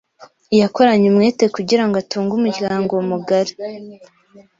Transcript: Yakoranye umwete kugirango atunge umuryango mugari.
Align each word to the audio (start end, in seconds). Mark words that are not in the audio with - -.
Yakoranye 0.61 1.05
umwete 1.11 1.43
kugirango 1.55 1.95
atunge 2.03 2.31
umuryango 2.35 2.93
mugari. 3.09 3.53